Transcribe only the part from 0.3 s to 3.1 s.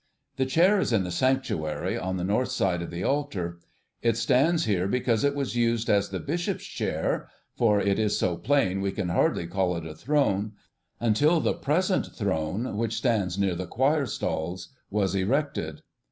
The chair is in the sanctuary, on the north side of the